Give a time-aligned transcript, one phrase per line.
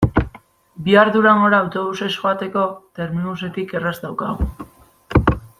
[0.87, 2.65] Bihar Durangora autobusez joateko
[3.01, 4.53] Termibusetik erraz daukagu.